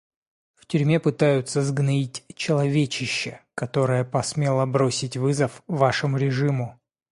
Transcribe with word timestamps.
В 0.55 0.65
тюрьме 0.65 0.99
пытаются 0.99 1.61
сгноить 1.61 2.25
человечище, 2.33 3.39
которое 3.53 4.03
посмело 4.03 4.65
бросить 4.65 5.15
вызов 5.15 5.61
вашему 5.67 6.17
режиму. 6.17 6.79